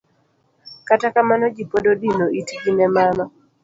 Kata 0.87 1.07
kamano 1.15 1.45
ji 1.55 1.63
pod 1.71 1.83
odino 1.93 2.25
itgi 2.39 2.71
ne 2.77 2.87
mano. 2.95 3.25